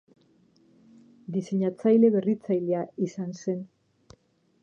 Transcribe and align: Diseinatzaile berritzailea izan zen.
Diseinatzaile 1.35 2.11
berritzailea 2.15 2.81
izan 3.09 3.31
zen. 3.43 3.61